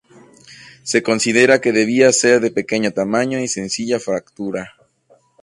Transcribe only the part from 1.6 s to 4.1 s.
que debía ser de pequeño tamaño y sencilla